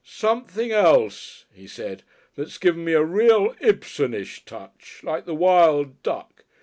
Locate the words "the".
5.27-5.35